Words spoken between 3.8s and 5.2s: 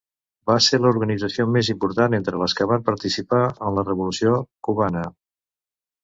Revolució cubana.